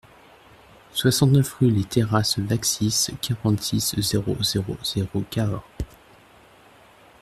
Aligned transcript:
soixante-neuf 0.93 1.53
rue 1.59 1.69
les 1.69 1.83
Terrrases 1.85 2.39
Vaxis, 2.39 3.11
quarante-six, 3.21 3.93
zéro 4.01 4.35
zéro 4.41 4.75
zéro, 4.83 5.23
Cahors 5.29 5.63